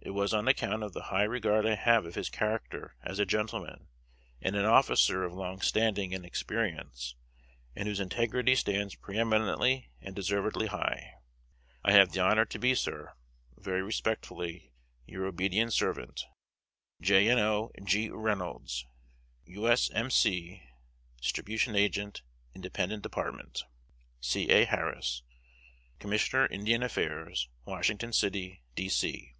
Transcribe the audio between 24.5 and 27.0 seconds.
A. HARRIS, Com. Ind.